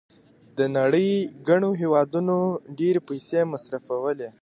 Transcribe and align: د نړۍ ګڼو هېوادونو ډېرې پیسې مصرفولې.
د 0.57 0.59
نړۍ 0.77 1.11
ګڼو 1.47 1.69
هېوادونو 1.81 2.37
ډېرې 2.77 3.01
پیسې 3.09 3.39
مصرفولې. 3.53 4.29